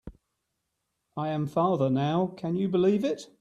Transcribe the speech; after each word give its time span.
I 1.15 1.27
am 1.29 1.45
father 1.45 1.87
now, 1.91 2.33
can 2.35 2.55
you 2.55 2.67
believe 2.67 3.03
it? 3.05 3.27